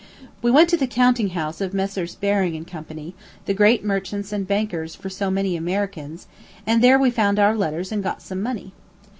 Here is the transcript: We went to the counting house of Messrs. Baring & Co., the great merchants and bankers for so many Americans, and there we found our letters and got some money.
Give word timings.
We 0.41 0.49
went 0.49 0.67
to 0.69 0.77
the 0.77 0.87
counting 0.87 1.29
house 1.29 1.61
of 1.61 1.75
Messrs. 1.75 2.15
Baring 2.15 2.65
& 2.65 2.65
Co., 2.65 2.85
the 3.45 3.53
great 3.53 3.85
merchants 3.85 4.33
and 4.33 4.47
bankers 4.47 4.95
for 4.95 5.11
so 5.11 5.29
many 5.29 5.55
Americans, 5.55 6.25
and 6.65 6.83
there 6.83 6.97
we 6.97 7.11
found 7.11 7.37
our 7.37 7.55
letters 7.55 7.91
and 7.91 8.01
got 8.01 8.19
some 8.23 8.41
money. 8.41 8.73